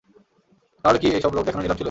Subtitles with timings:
[0.83, 1.79] তাহলে কি এই সব লোক দেখানো নিলাম ছিল?